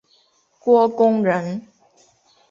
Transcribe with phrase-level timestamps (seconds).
[0.57, 1.67] 郭躬人。